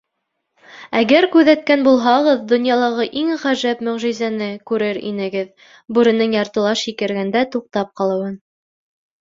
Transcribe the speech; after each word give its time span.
Әгәр 0.99 1.25
күҙәткән 1.33 1.83
булһағыҙ, 1.87 2.39
донъялағы 2.53 3.05
иң 3.21 3.29
ғәжәп 3.43 3.83
мөғжизәне 3.89 4.49
күрер 4.71 5.01
инегеҙ: 5.11 5.53
бүренең 5.99 6.35
яртылаш 6.39 6.87
һикергәндә 6.91 7.49
туҡтап 7.57 7.95
ҡалыуын! 8.03 8.35